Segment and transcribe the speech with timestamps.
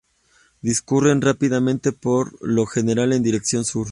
[0.61, 3.89] Discurren rápidamente por lo general en dirección sur.